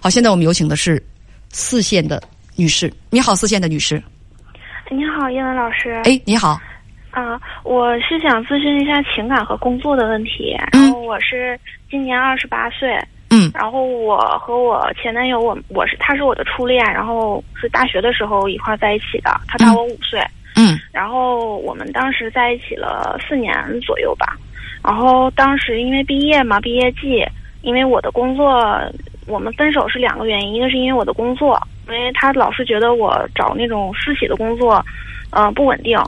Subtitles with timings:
[0.00, 1.02] 好，现在我们有请的是
[1.48, 2.22] 四线的
[2.54, 2.88] 女士。
[3.10, 4.00] 你好，四线的女士。
[4.92, 5.90] 你好，叶文老师。
[6.04, 6.56] 哎，你好。
[7.10, 10.56] 啊，我是想咨询一下情感和工作的问题。
[10.70, 11.58] 嗯然后我是
[11.90, 12.96] 今年二十八岁。
[13.30, 19.40] 嗯然后我和我前男友，我我是他是我的初恋，然后是大学的时候一块儿在一起的。
[19.48, 20.24] 他大我五岁。
[20.54, 24.36] 嗯然后我们当时在一起了四年左右吧。
[24.84, 27.26] 然后当时因为毕业嘛，毕业季，
[27.62, 28.64] 因为我的工作，
[29.28, 34.84] 我们分手是两个原因，一个是因为我的工作，因为他老是觉得我找那种私企的工作，
[35.30, 35.98] 呃，不稳定。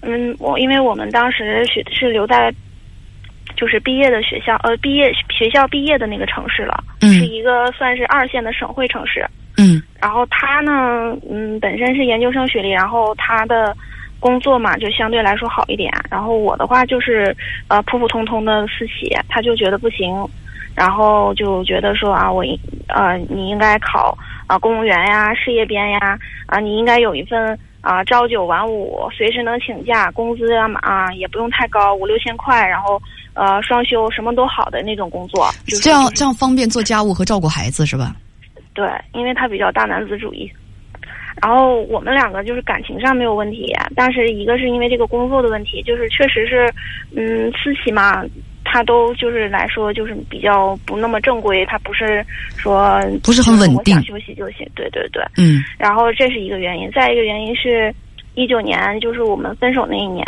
[0.00, 2.52] 嗯，我因为我们当时学是留在，
[3.56, 9.24] 就是毕业的学校，呃，毕业学校毕业的那个城市了，嗯是一个算是二线的省会城市。
[9.58, 13.76] 嗯然后他呢，嗯，本身是研究生学历，然后他的
[14.18, 15.92] 工作嘛就相对来说好一点。
[16.10, 17.36] 然后我的话就是
[17.68, 20.08] 呃普普通通的私企，他就觉得不行，
[20.74, 22.58] 然后就觉得说啊，我应
[22.88, 33.00] 呃你应该考啊、公务员呀、事业编呀，啊你应该有一份啊、朝九晚五，随时能请假，工资啊啊也不用太高，五六千块，然后
[33.34, 38.14] 呃双休什么都好的那种工作，就是这样这样方便做家务和照顾孩子是吧？
[38.74, 40.50] 对，因为他比较大男子主义。
[41.42, 46.72] 然后我们两个就是感情上没有问题，但是一个是因为这个工作的问题，就是确实是，
[47.16, 48.22] 嗯，私企嘛，
[48.72, 52.24] 他都就是来说就是比较不那么正规，他不是
[52.56, 55.22] 说不是很稳定我想休息就行，对对对。
[55.36, 57.94] 嗯然后这是一个原因，再一个原因是，
[58.34, 60.24] 一九年就是我们分手那一年，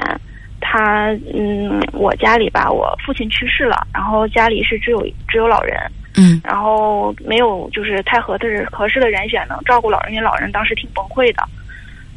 [0.61, 5.79] 他嗯，我家里吧，我父亲去世了，然后家里是只有只有老人，
[6.19, 11.43] 嗯然后没有就是太合适合适的人选能照顾老人，因为老人当时挺崩溃的。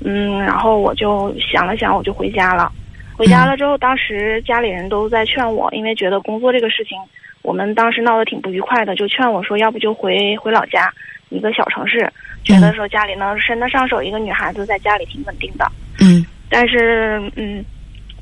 [0.03, 2.69] 嗯，然后我就想了想，我就回家了。
[3.17, 6.95] 回家了之后，当时家里人都在劝我，因为觉得工作这个事情，
[7.41, 10.93] 我们当时闹得挺不愉快的，就劝我说，要不就回回老家
[11.29, 12.07] 一个小城市，
[12.43, 15.65] 觉得说家里能伸得上手一个女孩子在家里挺稳定的。
[15.99, 17.65] 嗯但是，嗯，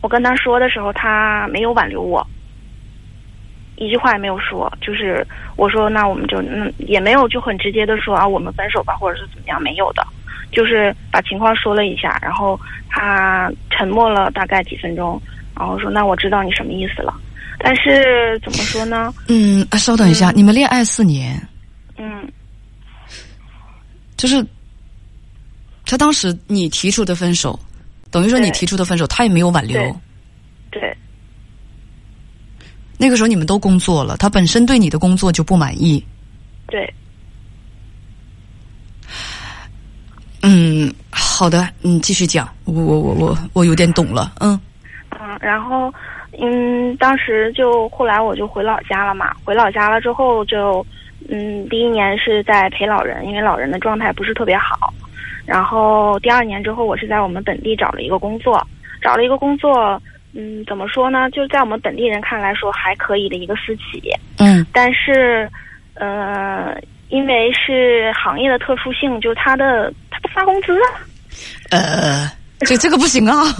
[0.01, 2.25] 我跟他说的时候，他没有挽留我，
[3.75, 4.71] 一句话也没有说。
[4.81, 5.23] 就是
[5.57, 10.03] 我说，那我们就嗯，也没有就很直接的说啊，我们分手吧，或者是怎么样，没有的，
[10.55, 15.21] 就是把情况说了一下，然后他沉默了大概几分钟，
[15.55, 17.13] 然后说，那我知道你什么意思了。
[17.59, 19.13] 但是怎么说呢？
[19.27, 21.39] 嗯，啊稍等一下，你们恋爱四年，
[21.97, 22.27] 嗯，
[24.17, 24.45] 就是
[25.85, 27.59] 他当时你提出的分手，
[28.09, 29.77] 等于说你提出的分手，他也没有挽留
[30.71, 30.81] 对。
[30.81, 30.97] 对
[32.97, 36.01] 那个时候你们都工作了，他本身对你的工作就不满意。
[36.67, 36.93] 对，
[40.47, 44.59] 嗯，好的，你，继续讲，我我我我我有点懂了，嗯
[45.09, 45.91] 嗯，然后，
[46.39, 49.33] 嗯，当时就后来我就回老家了嘛。
[49.43, 50.85] 回老家了之后就，
[51.29, 54.93] 嗯，第一年是在陪老人，因为老人的状态不是特别好。
[55.47, 58.61] 然后第二年之后，我是在我们本地找了一个工作，
[59.01, 59.99] 找了一个工作，
[60.33, 61.27] 嗯，怎么说呢？
[61.31, 63.99] 就是在我们本地人看来说还可以的一个私企，
[64.37, 65.49] 嗯但是，
[65.95, 66.75] 呃，
[67.09, 69.93] 因为是行业的特殊性，就是他的
[70.33, 70.87] 发工资啊。
[71.71, 73.43] 呃，这这个不行啊。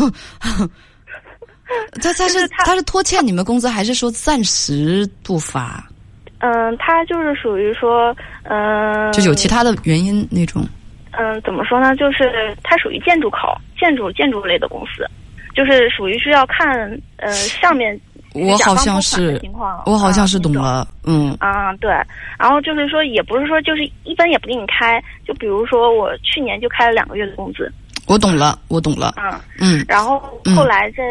[2.02, 5.84] 他他是是他他是拖欠你们工资，还是说暂时不发？
[6.40, 10.64] 嗯，他就是属于说，嗯、就有其他的原因那种？
[11.18, 11.96] 嗯，怎么说呢？
[11.96, 15.09] 就是它属于建筑口、建筑建筑类的公司，
[15.56, 16.68] 就是属于是要看
[17.18, 18.00] 呃 上面
[18.35, 19.41] 我好像是
[19.85, 21.90] 我好像是懂了，嗯啊，对，
[22.38, 27.72] 然后就是说，也不是说就是一分也不给你开，就比如说我去年就开了两个月的工资，
[28.07, 31.01] 我懂了，我懂了，啊，嗯然后嗯后来这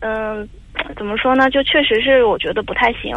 [0.00, 0.48] 嗯、
[0.96, 1.50] 怎么说呢？
[1.50, 3.12] 就确实是我觉得不太行，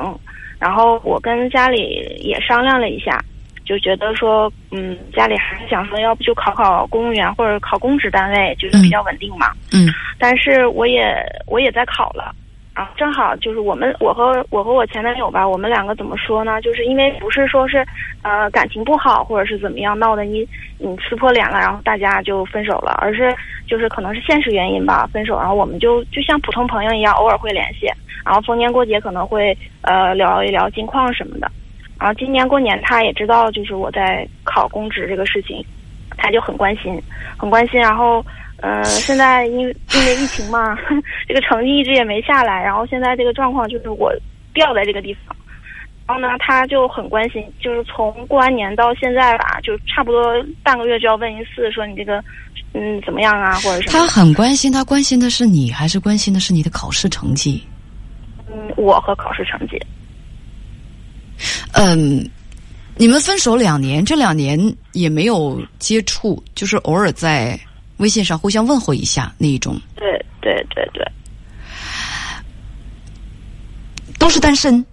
[0.59, 3.17] 然后我跟家里也商量了一下，
[3.63, 9.51] 就觉得说，嗯，家里还是想说，要不就考考公务员或者考公职单位，就是比较稳定嘛。
[9.71, 9.87] 嗯
[10.19, 11.15] 但是我也
[11.47, 12.33] 我也在考了，
[12.75, 16.59] 然后正好就是我们我和我和我前男友吧，我们两个怎么说呢？
[16.59, 17.85] 就是因为不是说是
[18.23, 20.47] 呃感情不好或者是怎么样闹的你
[20.79, 23.31] 你撕破脸了，然后大家就分手了，而是
[23.67, 27.85] 就是可能是现实原因吧分手，然后我们就就像普通朋友一样，偶尔会联系，
[28.25, 31.51] 然后逢年过节可能会呃聊一聊近况什么的。
[31.99, 35.63] 然后今年过年他也知道就是我在考公职这个事情，
[36.17, 36.99] 他就很关心，
[37.37, 38.25] 很关心，然后。
[38.63, 40.73] 呃，现在因为因为疫情嘛，
[41.27, 44.09] 这个成绩一直也没下来，然后现在这个状况就是我
[44.53, 45.35] 掉在这个地方，
[46.07, 50.21] 然后呢，他就很关心，就是从过完年到现在吧，就差不多
[50.63, 52.23] 半个月就要问一次，说你这个
[52.73, 54.13] 嗯怎么样啊，或者什他么他。
[54.21, 57.61] 很关心，他关心的是你，还是关心的是你的考试成绩？
[58.47, 59.77] 嗯，我和考试成绩，
[61.73, 62.25] 嗯，
[62.95, 64.57] 你们分手两年，这两年
[64.93, 67.59] 也没有接触，就是偶尔在
[68.03, 69.79] 微信上互相问候一下那一种。
[69.95, 70.05] 对
[70.41, 71.03] 对对对，
[74.19, 74.85] 都是单身。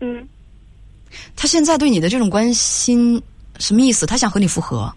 [0.00, 0.26] 嗯，
[1.36, 3.22] 他现在对你的这种关心
[3.58, 4.06] 什么意思？
[4.06, 4.90] 他想和你复合，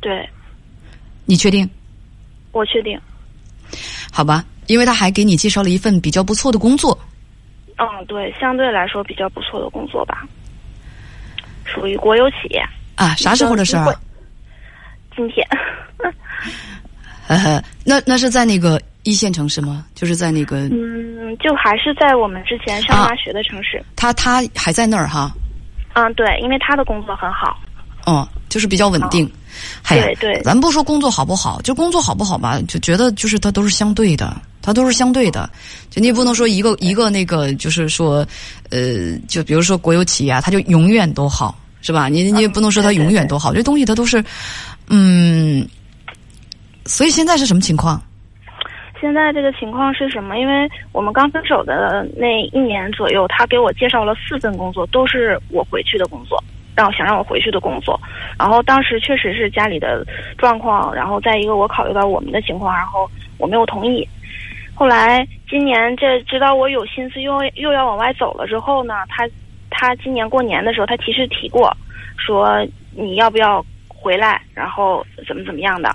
[0.00, 0.28] 对，
[1.24, 1.68] 你确定？
[2.52, 3.00] 我确定。
[4.12, 6.96] 好吧，因为他还给你介绍了一份比较不错的工作。
[7.78, 10.28] 嗯，对，相对来说比较不错的工作吧，
[11.64, 12.62] 属于国有企业。
[12.96, 13.98] 啊，啥时候的事儿？
[15.16, 15.46] 今天。
[17.26, 19.84] 呵呵，那那是在那个一线城市吗？
[19.94, 20.68] 就是在那个……
[20.68, 23.82] 嗯，就还是在我们之前上大学的城市。
[23.96, 25.32] 他他还在那儿哈？
[25.94, 27.58] 嗯，对，因为他的工作很好。
[28.04, 29.30] 哦，就是比较稳定。
[29.88, 35.48] 对对，咱不说工作好不好，就工作好不好吧，就觉得就是它都是相对的，它都是相对的。
[35.90, 38.26] 就你也不能说一个一个那个，就是说，
[38.70, 42.08] 呃，就比如说国有企业啊，它就永远都好，是吧？
[42.08, 44.24] 你你也不能说它永远都好，这东西它都是，
[44.88, 45.66] 嗯。
[46.84, 48.00] 所以现在是什么情况？
[49.00, 50.38] 现在这个情况是什么？
[50.38, 56.42] 因为我们刚分手的那一年左右，他给我介绍了四份工作，都是我回去的工作，
[56.76, 58.00] 让我想让我回去的工作。
[58.38, 60.04] 然后当时确实是家里的
[60.38, 64.06] 状况，然后再一个我考虑到我们的情况，然后我没有同意。
[64.74, 69.28] 后来今年这知道我有心思又又要往外走了之后呢，他
[69.70, 71.76] 他今年过年的时候，他其实提过，
[72.16, 72.64] 说
[72.94, 73.64] 你要不要
[74.02, 75.94] 回来，然后怎么怎么样的。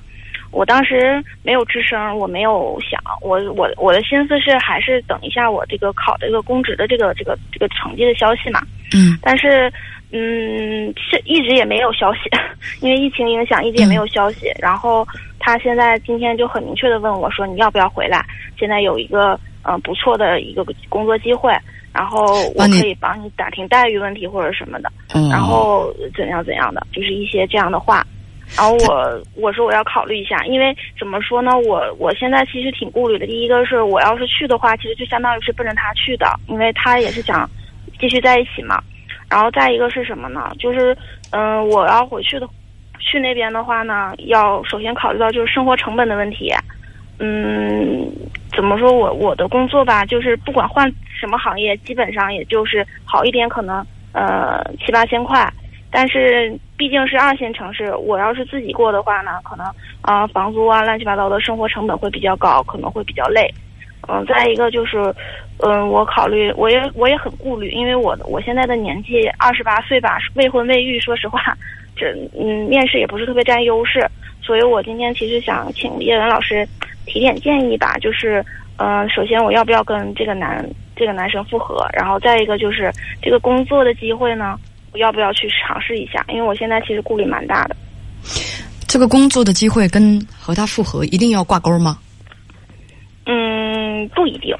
[0.49, 8.61] 我当时没有吱声，我没有想，我我我的心思是还是等一下我这个考这个公职的这个这个这个成绩的消息嘛。
[8.95, 9.19] 嗯。
[9.21, 9.69] 但是，
[10.13, 12.29] 嗯，是一直也没有消息，
[12.79, 14.47] 因为疫情影响，一直也没有消息。
[14.57, 15.05] 然后
[15.37, 18.25] 他现在今天就很明确的问我说：“你要不要回来？
[18.57, 21.53] 现在有一个嗯不错的一个工作机会，
[21.97, 24.91] 然后我可以帮你打听待遇问题或者什么的，
[25.31, 28.05] 然后怎样怎样的，就是一些这样的话。”
[28.55, 33.25] 然后我我说我要考虑一下，因为怎么说呢，我我现在其实挺顾虑的。
[33.25, 37.49] 第一个是我要是去的话，其实就相当于是奔着他去的，因为他也是想
[37.99, 38.81] 继续在一起嘛。
[39.29, 40.49] 然后再一个是什么呢？
[40.59, 40.95] 就是
[41.31, 42.47] 嗯，我要回去的，
[42.99, 46.49] 去那边的话呢，要首先考虑到就是生活成本的问题。
[47.19, 48.09] 嗯，
[48.57, 55.47] 怎么说我我的工作吧，就是不管换什么行业，基本上也就是好一点可能呃七八千块。
[55.91, 59.65] 但是毕竟是二线城市，我要是自己过的话呢，可能
[60.01, 63.47] 啊房租啊乱七八糟的生活成本会比较高，可能会比较累。
[64.09, 65.13] 嗯，再一个就是，
[65.59, 71.55] 嗯，我考虑我也我也很顾虑，因为我我现在的年纪二十八岁吧，未婚未育，说实话，
[71.95, 74.05] 这嗯面试也不是特别占优势，
[74.41, 76.67] 所以我今天其实想请叶文老师
[77.05, 78.43] 提点建议吧，就是
[78.77, 82.91] 嗯，首先我要不要跟这个男这个男生复合，然后再一个就是
[83.21, 84.57] 这个工作的机会呢？
[84.93, 86.23] 我要不要去尝试一下？
[86.29, 87.75] 因为我现在其实顾虑蛮大的。
[88.87, 91.99] 这个工作的机会跟和他复合一定要挂钩吗？
[93.25, 94.55] 嗯，不一定。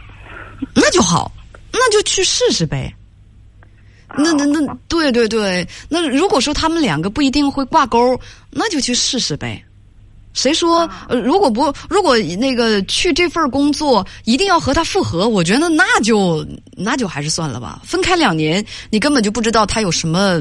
[0.76, 1.32] 那就好，
[1.72, 2.94] 那就去试试呗。
[4.18, 5.66] 那那那，对对对。
[5.90, 8.20] 那如果说他们两个不一定会挂钩，
[8.52, 9.64] 那就去试试呗。
[10.38, 10.88] 谁说？
[11.10, 16.46] 呃，如果不，如果那个去这份工作一定要和他复合，我觉得那就
[16.76, 17.82] 那就还是算了吧。
[17.84, 20.40] 分开两年，你根本就不知道他有什么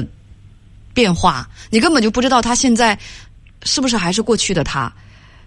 [0.93, 2.95] 变化，你根本就不知道他现在
[3.63, 4.93] 是不是还是过去的他，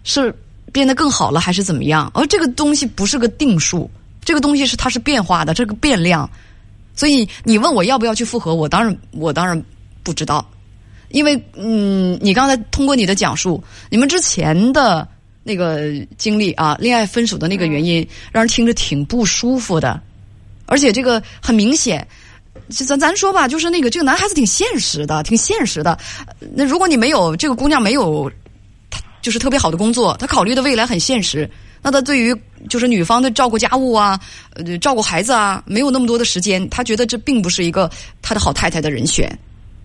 [0.03, 0.35] 是
[0.73, 2.11] 变得更好了还是怎么样？
[2.13, 3.89] 而这个东西不是个定数，
[4.25, 6.29] 这个东西是它是变化的，这个变量。
[6.97, 9.63] 所以你问我要不要去复合，我当然我当然
[10.03, 10.45] 不知道。
[11.11, 15.07] 因为嗯，你刚才通过你的讲述，你们之前的
[15.43, 20.01] 那个经历啊，恋爱分手的那个原因，让人听着挺不舒服的，
[20.67, 22.07] 而且这个很明显，
[22.69, 25.99] 咱咱说吧，就是那个这个男孩子挺现实的，挺现实的。
[26.55, 28.31] 那如果你没有这个姑娘没有，
[29.21, 31.51] 就是特别好的工作，她考虑的未来很现实，
[31.83, 32.35] 那她对于
[32.69, 34.21] 就是女方的照顾家务啊，
[34.55, 37.91] 呃，照顾孩子啊，没有那么多的时间，她觉得这并不是一个
[38.23, 39.37] 她的好太太的人选。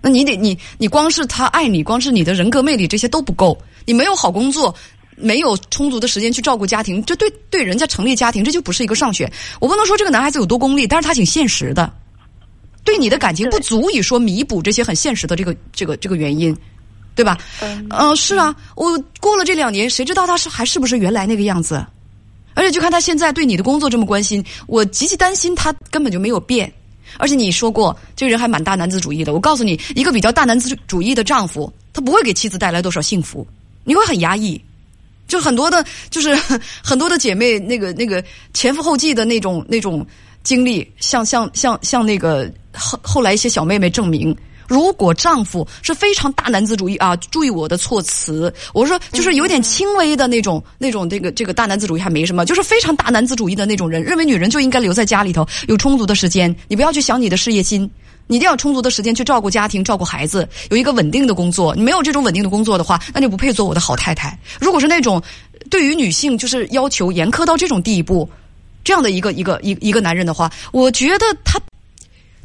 [0.05, 3.57] 那你得你你光是他爱你，光是你的人格魅力这些都不够。
[3.85, 4.75] 你没有好工作，
[5.15, 9.27] 没有充足的时间去照顾家庭，这对对人家成立家庭这就不是一个上选。
[9.59, 11.91] 我不能说这个男孩子有多功利，但是他挺现实的。
[12.83, 16.55] 对你的感情不足以说弥补这些很现实的这个这个这个原因，
[17.15, 17.35] 对吧？
[17.89, 18.55] 嗯，是啊。
[18.75, 21.83] 我过了这两年，谁知道他是还是不是原来那个样子？
[22.53, 26.71] 而且就看他现在对你的工作这么关心，我极其担心他根本就没有变。
[27.17, 29.34] 而且你说过，这个人还蛮大男子主义的。
[29.34, 33.45] 我告诉你，一个比较大男子主义的丈夫，他不会给妻子带来多少幸福，
[33.84, 34.60] 你会很压抑。
[35.27, 36.36] 就很多的，就是
[36.84, 40.05] 很多的姐妹，那个那个前赴后继的那种那种
[40.43, 44.36] 经历，像像像像那个后后来一些小妹妹证明，
[44.67, 57.89] 如果丈夫是非常大男子主义啊，注意我的措辞，我说就是有点轻微的那种、那种这个这个大男子主义还没什么，就是非常大男子主义的那种人，认为女人就应该留在家里头，有充足的时间，你不要去想你的事业心，
[58.27, 61.75] 你一定要充足的时间去照顾家庭、照顾孩子，有一个稳定的工作。
[61.75, 64.38] 你没有这种稳定的工作的话，那就不配做我的好太太。
[64.60, 65.22] 如果是那种
[65.69, 68.29] 对于女性就是要求严苛到这种地步，
[68.84, 71.60] 这样的一个一个一一个男人的话，我觉得他。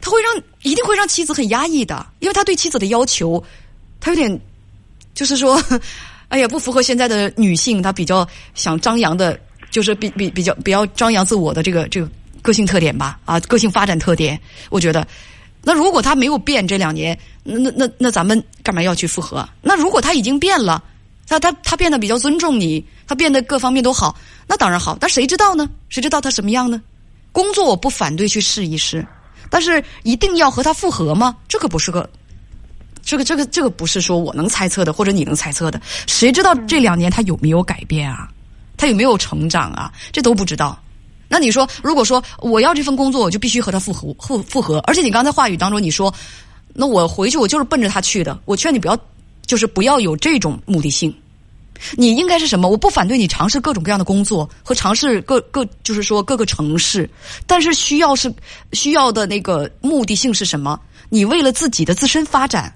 [0.00, 3.42] 他会让一定会让妻子很压抑的，因为他对妻子的要求，
[4.00, 4.40] 他有点，
[5.14, 5.62] 就是说，
[6.28, 9.38] 哎呀，不符合现在的女性，她比较想张扬的，
[9.70, 12.08] 就是比比比较比较张扬自我的这个这个
[12.40, 14.40] 个性特点吧，啊，个性发展特点，
[14.70, 15.06] 我觉得，
[15.62, 19.46] 那如果他没有变这两年，那那那那咱们干嘛要去复合？
[19.60, 20.82] 那如果他已经变了，
[21.26, 24.16] 他他他变得比较尊重你，他变得各方面都好，
[24.46, 25.68] 那当然好，但谁知道呢？
[25.88, 26.80] 谁知道他什么样呢？
[27.32, 29.06] 工作我不反对去试一试。
[29.50, 31.36] 但是一定要和他复合吗？
[31.48, 32.08] 这个不是个，
[33.02, 35.78] 这个这个这个不是说我能猜测的，或者你能猜测的。
[36.06, 38.30] 谁知道这两年他有没有改变啊？
[38.76, 39.92] 他有没有成长啊？
[40.12, 40.80] 这都不知道。
[41.28, 44.78] 那你说，如果说我要这份工作，我就必须和他复合复复合。
[44.86, 46.12] 而且你刚才话语当中你说，
[46.72, 48.38] 那我回去我就是奔着他去的。
[48.44, 48.98] 我劝你不要，
[49.46, 51.14] 就是不要有这种目的性。
[51.96, 52.68] 你应该是什么？
[52.68, 57.08] 我不反对你尝试各种各样的工作和尝试各各，就是说各个城市，
[57.46, 58.32] 但是需要是
[58.72, 60.78] 需要的那个目的性是什么？
[61.08, 62.72] 你为了自己的自身发展，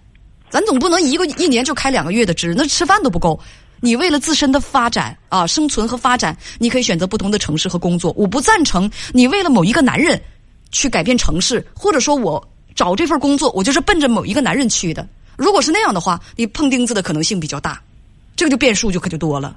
[0.51, 3.39] 咱总不能一个一年就开两个月的职，那吃饭都不够。
[3.81, 8.15] 你为了自身的发展啊，生存和发展，你可以选择不同的城市和工作。
[8.17, 10.19] 我不赞成你为了某一个男人
[10.73, 12.43] 去改变城市，或者说我
[12.75, 15.07] 找这份工作，我就是奔着某一个男人去的。
[15.37, 17.79] 如果是那样的话，你碰钉子的可能性比较大。
[18.37, 19.57] 这个就变数就可就多了。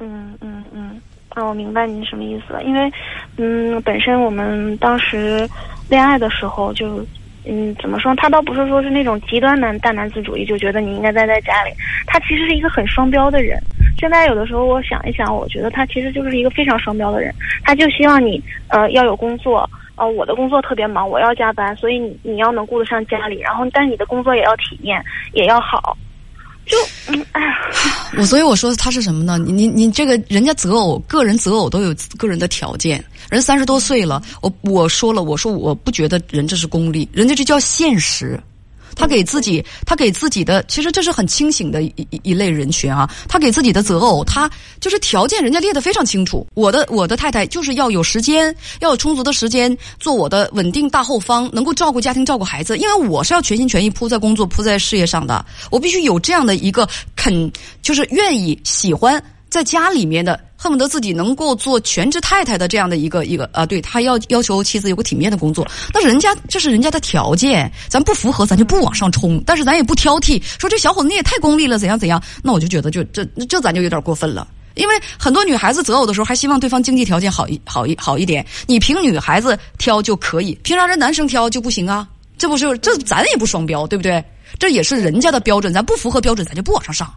[0.00, 2.62] 嗯嗯嗯，啊，我明白您什么意思了。
[2.64, 2.92] 因为，
[3.36, 5.48] 嗯，本身我们当时
[5.88, 7.04] 恋爱的时候就，
[7.46, 8.14] 嗯，怎么说？
[8.16, 11.70] 他倒不是说是那种极端男大男子主义，就觉得你应该待在家里。
[12.06, 13.58] 他其实是一个很双标的人。
[13.98, 17.34] 现在有的时候我想一想，我觉得他其实就是一个非常双标的人。
[17.64, 25.02] 他就希望你呃要有工作，呃，我的工作特别忙，我要加班，所以你你要能顾得上家里，然后但你的工作也要体面，
[25.32, 25.96] 也要好。
[26.66, 26.76] 就
[27.08, 27.48] 嗯，哎呀，
[28.18, 29.38] 我所以我说他是什么呢？
[29.38, 33.02] 你你你这个人家择偶，个人择偶都有个人的条件。
[33.30, 38.38] 人三十多岁了，我我说了，我说我不觉得人这是功利，人家这叫现实。
[38.96, 43.08] 他给自己，他给自己的，其实这是很清醒的一一一类人群啊。
[43.28, 44.50] 他给自己的择偶，他
[44.80, 46.44] 就是条件，人家列的非常清楚。
[46.54, 52.76] 我的我的太太就是要有时间，要有充足的时间做我的稳定大后方，能够照顾家庭、照顾孩子。
[52.78, 59.22] 因为我是要全心全意扑在工作、扑在事业上的，我必须有这样的一个肯，就是愿意喜欢。
[59.48, 82.08] 在家里面的恨不得自己能够做全职太太的这样的一个一个啊，对他要要求妻子有个体面的工作，那人家这是人家的条件，咱不符合咱就不往上冲，但是咱也不挑剔，说这小伙子你也太功利了，怎样怎样，那我就觉得就这这咱就有点过分了，因为很多女孩子择偶的时候还希望对方经济条件好一好一好一点，你凭女孩子挑就可以，凭啥人男生挑就不行啊？
[82.38, 84.22] 这不是这咱也不双标，对不对？
[84.58, 87.12] 这也是人家的标准，咱不符合标准，咱就不往上上。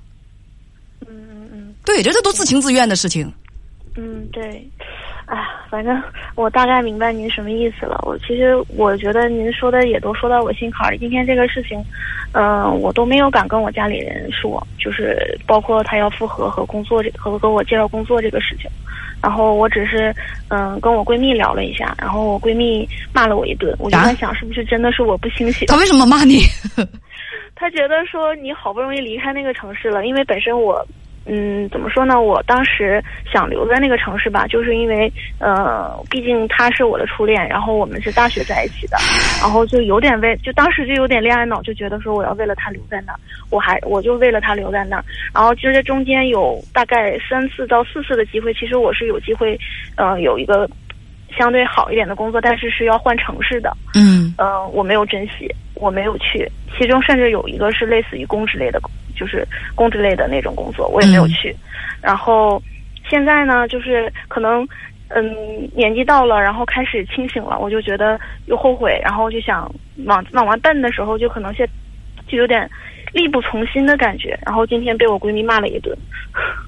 [1.90, 3.34] 对，这这都自情自愿的事情。
[3.98, 4.64] 嗯，对，
[5.26, 6.00] 哎，反正
[6.36, 8.00] 我大概明白您什么意思了。
[8.04, 11.00] 我其实我觉得您说的也都说到我心坎儿里。
[11.00, 11.84] 今天这个事情，
[12.34, 15.18] 嗯，我都没有敢跟我家里人说，就是
[15.48, 18.70] 包括他要复合和工作这和跟我介绍工作这个事情。
[19.22, 20.16] 然后我只是
[20.50, 23.76] 嗯跟我闺蜜聊了一下，然后我闺蜜骂了我一顿。
[23.80, 25.66] 我就在想，是不是真的是我不清醒？
[25.68, 26.44] 他为什么骂你？
[27.58, 30.86] 他觉得说你好不容易离开那个城市了，因为本身我。
[31.26, 32.20] 嗯，怎么说呢？
[32.20, 38.98] 我当时想留在那个城市吧，就是因为，呃，毕竟他是我的初恋，然后我们是大学在一起的，
[39.40, 43.20] 然后就有点为，就当时就有点恋爱脑，就觉得说我要为了他留在那儿，
[43.52, 49.60] 我还我就为了他留在那儿，然后就在中间有大概三次到四次的机会，其实我是有机会，
[49.98, 50.68] 呃，有一个
[51.38, 58.82] 相对好一点的工作，但是是要换城市的，嗯，呃，我没有珍惜，我没有去，其中甚至有一个是类似于公职类的。
[59.20, 59.46] 就是
[59.76, 61.54] 公职类的那种工作，我也没有去。
[62.02, 62.62] 然后
[63.10, 64.66] 现在呢，就是可能
[65.10, 69.70] 嗯年纪到了，然后开始清醒了，我就觉得又后悔，然后就想
[70.06, 71.68] 往往完奔的时候，就可能现
[72.28, 72.70] 就有点
[73.12, 74.40] 力不从心的感觉。
[74.46, 75.98] 然后今天被我闺蜜骂了一顿。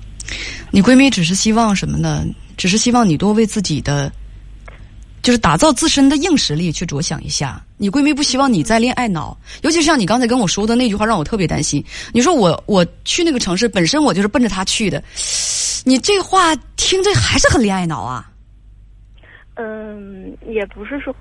[0.72, 2.24] 你闺蜜只是希望什么呢？
[2.58, 4.12] 只是希望你多为自己的。
[5.22, 11.84] 就是打造自身的硬实力去着想一下，你闺蜜不希望你再恋爱脑，尤其是像你刚才跟我说的那句话，让我特别担心。
[12.12, 15.04] 你说我我去那个城市，本身我就是奔着他去的，
[15.84, 18.30] 你这话听着还是很恋爱脑啊？
[19.56, 21.16] 嗯，也不是说，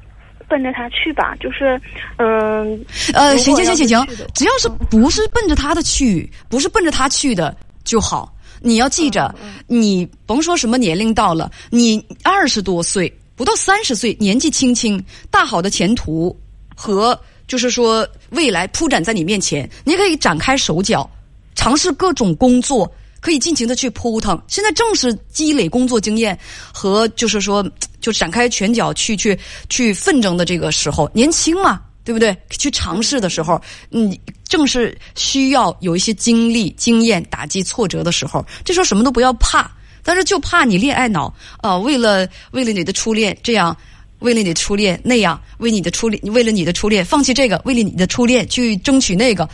[0.49, 1.78] 奔着他去吧，就是
[2.16, 2.85] 嗯。
[3.12, 7.54] 呃，行行行行行只要是不是奔着他的去，不是奔着他去的
[7.85, 8.35] 就好。
[8.62, 9.35] 你要记着，
[9.66, 16.38] 你甭说什么年龄到了，你二十多岁不到三十岁，年纪轻轻，大好的前途
[16.76, 17.18] 和
[17.49, 21.11] 就是说未来铺展在你面前，你可以展开手脚，
[21.54, 24.38] 尝试各种工作，可以尽情的去扑腾。
[24.47, 26.38] 现在正是积累工作经验
[26.70, 27.66] 和就是说
[27.99, 29.38] 就展开拳脚去去
[29.70, 31.80] 去奋争的这个时候，年轻嘛。
[32.02, 32.37] 对不对？
[32.49, 34.18] 去尝试的时候，你，
[34.49, 38.44] 正是需要有一些经历、经验、打击挫折的时候。
[38.64, 39.70] 这时候什么都不要怕，
[40.02, 43.76] 但是就怕你恋爱脑啊、为了为了你的初恋这样，
[44.21, 49.49] 为了你的初恋那样，为你的初恋，为了你的初恋放弃这个，为了你的初恋去争取那个，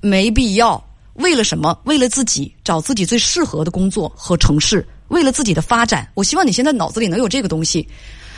[0.00, 0.82] 没必要。
[1.14, 1.78] 为了什么？
[1.84, 6.08] 为了自己找自己最适合的工作和城市，为了自己的发展。
[6.14, 7.86] 我希望你现在脑子里能有这个东西。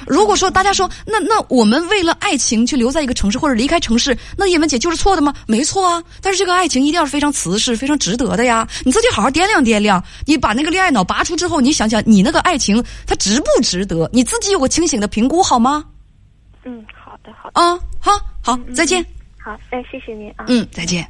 [0.07, 5.33] 如果说大家说那那我们为了爱情去留在一个城市或者离开城市，那叶文姐就是错的吗？
[5.47, 8.69] 没错啊，但是这个爱情一定要是非常瓷实、非常值得的呀。
[8.85, 14.11] 你自己好好掂量掂量，你把那个恋爱脑拔出之后，你想想你那个爱情它值不值得？
[14.13, 15.85] 你自己有个清醒的评估好吗？
[16.65, 18.13] 嗯，好的好的，啊，好
[18.43, 19.03] 好，再见。
[19.39, 20.45] 好，哎，谢谢您啊。
[20.49, 21.07] 嗯，再见。